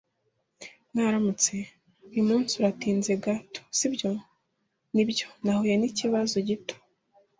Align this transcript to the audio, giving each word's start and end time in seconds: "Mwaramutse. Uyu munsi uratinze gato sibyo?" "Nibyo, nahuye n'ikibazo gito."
"Mwaramutse. 0.93 1.55
Uyu 2.09 2.23
munsi 2.29 2.51
uratinze 2.55 3.11
gato 3.23 3.61
sibyo?" 3.77 4.09
"Nibyo, 4.93 5.27
nahuye 5.43 5.75
n'ikibazo 5.77 6.35
gito." 6.47 6.75